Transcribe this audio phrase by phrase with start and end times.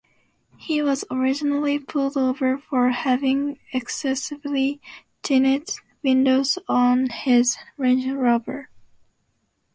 [0.57, 4.81] He was originally pulled over for having excessively
[5.21, 5.69] tinted
[6.01, 8.69] windows on his Range Rover.